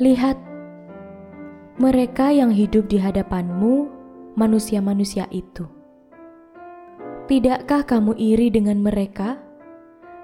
[0.00, 0.40] Lihat,
[1.76, 3.92] mereka yang hidup di hadapanmu,
[4.32, 5.68] manusia-manusia itu.
[7.28, 9.36] Tidakkah kamu iri dengan mereka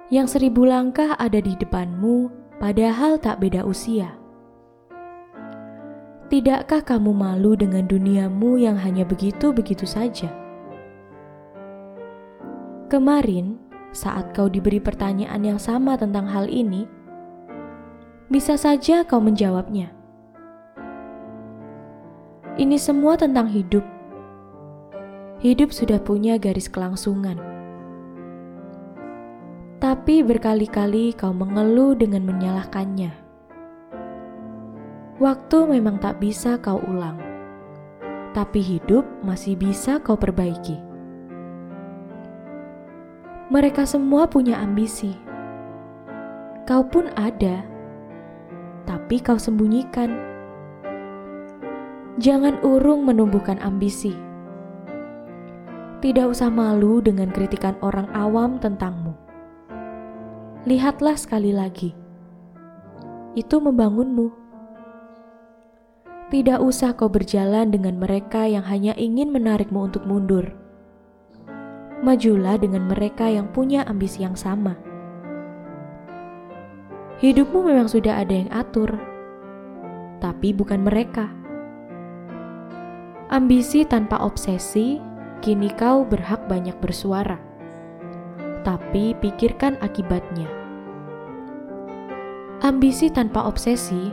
[0.08, 4.16] yang seribu langkah ada di depanmu, padahal tak beda usia?
[6.32, 10.32] Tidakkah kamu malu dengan duniamu yang hanya begitu-begitu saja?
[12.88, 13.60] Kemarin,
[13.92, 16.88] saat kau diberi pertanyaan yang sama tentang hal ini,
[18.26, 19.94] bisa saja kau menjawabnya.
[22.58, 23.86] Ini semua tentang hidup.
[25.38, 27.38] Hidup sudah punya garis kelangsungan.
[29.78, 33.14] Tapi berkali-kali kau mengeluh dengan menyalahkannya.
[35.22, 37.22] Waktu memang tak bisa kau ulang,
[38.34, 40.82] tapi hidup masih bisa kau perbaiki.
[43.54, 45.14] Mereka semua punya ambisi.
[46.66, 47.75] Kau pun ada
[48.86, 50.14] tapi kau sembunyikan.
[52.16, 54.16] Jangan urung menumbuhkan ambisi.
[56.00, 59.12] Tidak usah malu dengan kritikan orang awam tentangmu.
[60.64, 61.92] Lihatlah sekali lagi,
[63.36, 64.32] itu membangunmu.
[66.26, 70.50] Tidak usah kau berjalan dengan mereka yang hanya ingin menarikmu untuk mundur.
[72.02, 74.95] Majulah dengan mereka yang punya ambisi yang sama.
[77.16, 78.92] Hidupmu memang sudah ada yang atur,
[80.20, 81.32] tapi bukan mereka.
[83.32, 85.00] Ambisi tanpa obsesi,
[85.40, 87.40] kini kau berhak banyak bersuara.
[88.68, 90.44] Tapi pikirkan akibatnya.
[92.60, 94.12] Ambisi tanpa obsesi,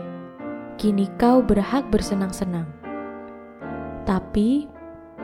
[0.79, 2.71] kini kau berhak bersenang-senang.
[4.07, 4.71] Tapi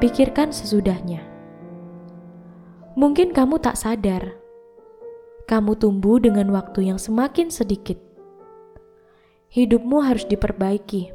[0.03, 1.23] pikirkan sesudahnya.
[2.99, 4.35] Mungkin kamu tak sadar
[5.49, 7.97] kamu tumbuh dengan waktu yang semakin sedikit.
[9.49, 11.09] Hidupmu harus diperbaiki.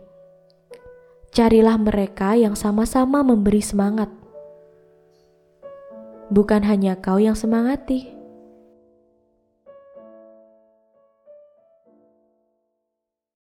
[1.31, 4.11] Carilah mereka yang sama-sama memberi semangat.
[6.35, 8.14] Bukan hanya kau yang semangati.